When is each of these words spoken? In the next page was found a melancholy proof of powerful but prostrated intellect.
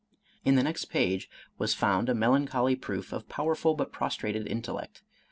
In 0.43 0.55
the 0.55 0.63
next 0.63 0.85
page 0.85 1.29
was 1.59 1.75
found 1.75 2.09
a 2.09 2.15
melancholy 2.15 2.75
proof 2.75 3.13
of 3.13 3.29
powerful 3.29 3.75
but 3.75 3.91
prostrated 3.91 4.47
intellect. 4.47 5.03